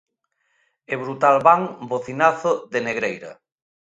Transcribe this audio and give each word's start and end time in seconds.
E 0.93 0.93
Brutal 1.01 1.35
Band 1.45 1.67
Bocinazo 1.89 2.51
de 2.73 2.79
Negreira. 2.87 3.31